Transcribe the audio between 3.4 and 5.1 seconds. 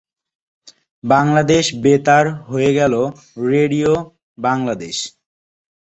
Radio Bangladesh.